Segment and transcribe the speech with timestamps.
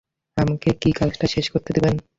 [0.37, 1.95] আমাকে কী কাজটা শেষ করতে দিবেন।